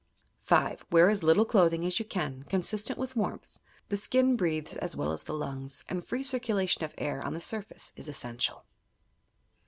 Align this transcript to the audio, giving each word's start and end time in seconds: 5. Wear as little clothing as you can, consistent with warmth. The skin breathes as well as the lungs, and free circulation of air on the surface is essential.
5. 0.41 0.87
Wear 0.89 1.11
as 1.11 1.21
little 1.21 1.45
clothing 1.45 1.85
as 1.85 1.99
you 1.99 2.05
can, 2.05 2.41
consistent 2.49 2.97
with 2.97 3.15
warmth. 3.15 3.59
The 3.89 3.97
skin 3.97 4.35
breathes 4.35 4.75
as 4.75 4.95
well 4.95 5.11
as 5.11 5.21
the 5.21 5.33
lungs, 5.35 5.83
and 5.87 6.03
free 6.03 6.23
circulation 6.23 6.83
of 6.83 6.95
air 6.97 7.21
on 7.23 7.33
the 7.35 7.39
surface 7.39 7.93
is 7.95 8.07
essential. 8.09 8.65